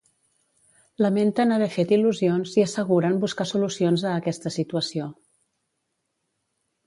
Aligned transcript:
Lamenten 1.05 1.51
haver 1.57 1.67
fet 1.73 1.91
il·lusions 1.97 2.55
i 2.61 2.63
asseguren 2.63 3.19
buscar 3.25 3.47
solucions 3.51 4.07
a 4.07 4.15
aquesta 4.21 4.53
situació. 4.55 5.11